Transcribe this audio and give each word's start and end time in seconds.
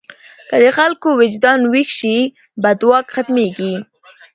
که 0.49 0.55
د 0.63 0.65
خلکو 0.77 1.07
وجدان 1.21 1.59
ویښ 1.71 1.89
شي، 1.99 2.17
بد 2.63 2.79
واک 2.87 3.05
ختمېږي. 3.15 3.73